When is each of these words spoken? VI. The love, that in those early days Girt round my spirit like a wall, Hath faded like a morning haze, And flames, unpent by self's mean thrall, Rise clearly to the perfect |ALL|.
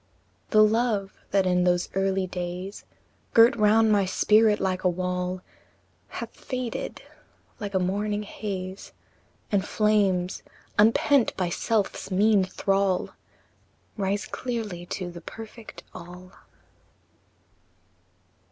VI. 0.01 0.49
The 0.57 0.63
love, 0.63 1.13
that 1.29 1.45
in 1.45 1.63
those 1.63 1.87
early 1.93 2.25
days 2.25 2.85
Girt 3.35 3.55
round 3.55 3.91
my 3.91 4.03
spirit 4.05 4.59
like 4.59 4.83
a 4.83 4.89
wall, 4.89 5.43
Hath 6.07 6.31
faded 6.33 7.03
like 7.59 7.75
a 7.75 7.79
morning 7.79 8.23
haze, 8.23 8.93
And 9.51 9.63
flames, 9.63 10.41
unpent 10.79 11.37
by 11.37 11.49
self's 11.49 12.09
mean 12.09 12.43
thrall, 12.43 13.11
Rise 13.95 14.25
clearly 14.25 14.87
to 14.87 15.11
the 15.11 15.21
perfect 15.21 15.83
|ALL|. 15.93 16.31